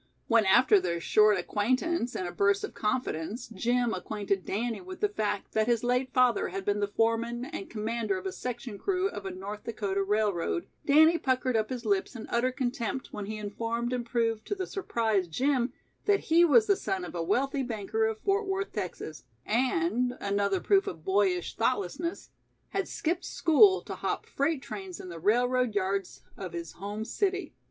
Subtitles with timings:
[0.27, 5.07] When after their short acquaintance in a burst of confidence Jim acquainted Danny with the
[5.09, 9.09] fact that his late father had been the foreman and commander of a section crew
[9.09, 13.37] of a North Dakota railroad, Danny puckered up his lips in utter contempt when he
[13.37, 15.71] informed and proved to the surprised Jim
[16.05, 20.59] that he was the son of a wealthy banker of Fort Worth, Texas, and another
[20.59, 22.31] proof of boyish thoughtlessness
[22.69, 27.53] had skipped school to hop freight trains in the railroad yards of his home city.